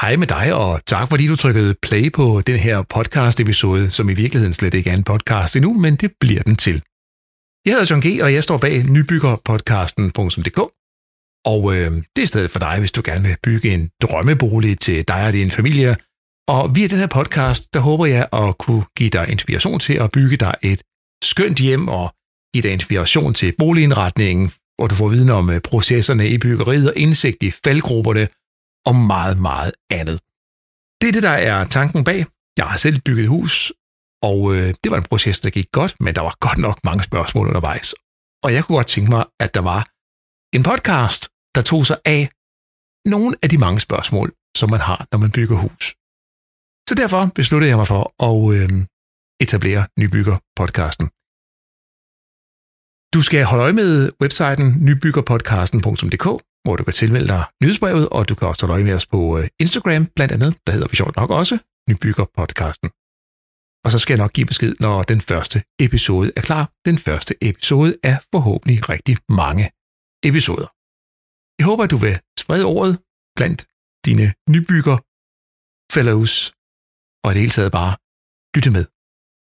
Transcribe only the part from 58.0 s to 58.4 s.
og du